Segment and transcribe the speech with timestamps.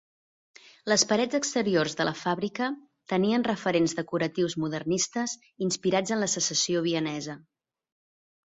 [0.91, 2.69] Les parets exteriors de la fàbrica
[3.13, 7.37] tenien referents decoratius modernistes inspirats en la Secessió vienesa.